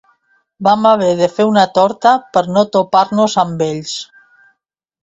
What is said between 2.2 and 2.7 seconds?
per no